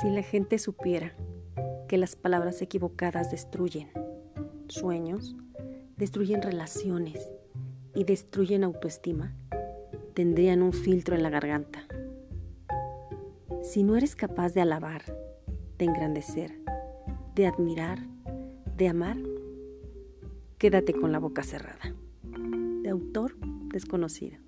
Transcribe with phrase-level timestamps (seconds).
[0.00, 1.12] Si la gente supiera
[1.86, 3.90] que las palabras equivocadas destruyen
[4.66, 5.36] sueños,
[5.96, 7.30] destruyen relaciones
[7.94, 9.36] y destruyen autoestima,
[10.14, 11.86] tendrían un filtro en la garganta.
[13.62, 15.02] Si no eres capaz de alabar,
[15.78, 16.58] de engrandecer,
[17.36, 18.00] de admirar,
[18.76, 19.16] de amar,
[20.58, 21.94] quédate con la boca cerrada.
[22.82, 23.36] De autor
[23.72, 24.38] desconocido.